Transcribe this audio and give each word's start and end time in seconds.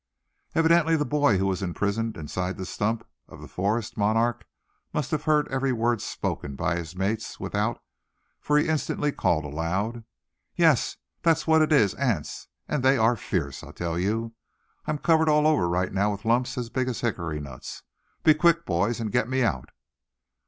Evidently 0.55 0.95
the 0.95 1.05
boy 1.05 1.37
who 1.37 1.45
was 1.45 1.61
imprisoned 1.61 2.17
inside 2.17 2.57
the 2.57 2.65
stump 2.65 3.05
of 3.27 3.39
the 3.39 3.47
forest 3.47 3.97
monarch 3.97 4.47
must 4.95 5.11
have 5.11 5.25
heard 5.25 5.47
every 5.49 5.71
word 5.71 6.01
spoken 6.01 6.55
by 6.55 6.75
his 6.75 6.95
mates, 6.95 7.39
without, 7.39 7.79
for 8.39 8.57
he 8.57 8.67
instantly 8.67 9.11
called 9.11 9.45
aloud: 9.45 10.03
"Yes, 10.55 10.97
that's 11.21 11.45
what 11.45 11.61
it 11.61 11.71
is, 11.71 11.93
ants, 11.93 12.47
and 12.67 12.81
they 12.81 12.97
are 12.97 13.15
fierce, 13.15 13.61
I 13.61 13.73
tell 13.73 13.99
you. 13.99 14.33
I'm 14.87 14.97
covered 14.97 15.29
all 15.29 15.45
over 15.45 15.69
right 15.69 15.93
now 15.93 16.11
with 16.13 16.25
lumps 16.25 16.57
as 16.57 16.71
big 16.71 16.87
as 16.87 17.01
hickory 17.01 17.39
nuts. 17.39 17.83
Be 18.23 18.33
quick, 18.33 18.65
boys, 18.65 18.99
and 18.99 19.11
get 19.11 19.29
me 19.29 19.43
out!" 19.43 19.69